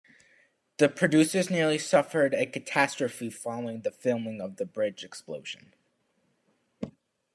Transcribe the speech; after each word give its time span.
The 0.77 0.89
producers 0.89 1.51
nearly 1.51 1.77
suffered 1.77 2.33
a 2.33 2.47
catastrophe 2.47 3.29
following 3.29 3.81
the 3.81 3.91
filming 3.91 4.41
of 4.41 4.55
the 4.55 4.65
bridge 4.65 5.03
explosion. 5.03 5.75